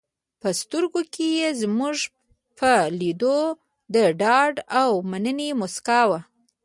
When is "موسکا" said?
5.59-6.01